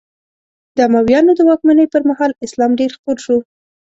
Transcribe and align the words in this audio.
د 0.75 0.77
امویانو 0.87 1.31
د 1.37 1.41
واکمنۍ 1.49 1.85
پر 1.93 2.01
مهال 2.09 2.31
اسلام 2.45 2.71
ډېر 2.79 2.91
خپور 2.97 3.17
شو. 3.25 3.37